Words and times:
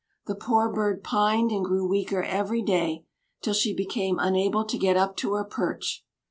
The 0.25 0.33
poor 0.33 0.67
bird 0.73 1.03
pined 1.03 1.51
and 1.51 1.63
grew 1.63 1.87
weaker 1.87 2.23
every 2.23 2.63
day, 2.63 3.05
till 3.41 3.53
she 3.53 3.71
became 3.71 4.17
unable 4.17 4.65
to 4.65 4.77
get 4.79 4.97
up 4.97 5.15
to 5.17 5.33
her 5.33 5.43
perch. 5.43 6.03